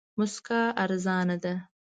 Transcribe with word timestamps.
موسکا 0.17 0.61
ارزانه 0.83 1.35
ده. 1.43 1.53